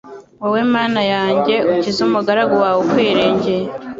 wowe 0.41 0.61
Mana 0.73 1.01
yanjye 1.13 1.55
ukize 1.71 1.99
umugaragu 2.07 2.55
wawe 2.63 2.77
ukwiringiye 2.85 3.63